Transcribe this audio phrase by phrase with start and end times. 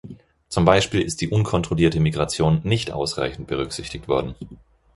[0.49, 4.33] Zum Beispiel ist die unkontrollierte Migration nicht ausreichend berücksichtigt worden.